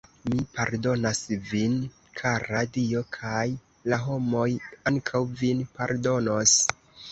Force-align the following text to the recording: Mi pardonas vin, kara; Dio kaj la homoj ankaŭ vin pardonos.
Mi 0.29 0.43
pardonas 0.53 1.19
vin, 1.49 1.75
kara; 2.21 2.63
Dio 2.79 3.05
kaj 3.19 3.45
la 3.95 4.01
homoj 4.07 4.49
ankaŭ 4.93 5.25
vin 5.45 5.65
pardonos. 5.79 6.59